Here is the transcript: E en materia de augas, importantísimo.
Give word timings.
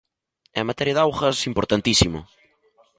E 0.53 0.57
en 0.61 0.65
materia 0.69 0.95
de 0.95 1.03
augas, 1.05 1.37
importantísimo. 1.51 2.19